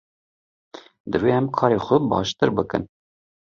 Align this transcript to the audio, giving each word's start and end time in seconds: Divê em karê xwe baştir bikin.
Divê 1.11 1.31
em 1.39 1.45
karê 1.55 1.79
xwe 1.85 1.97
baştir 2.11 2.49
bikin. 2.57 2.83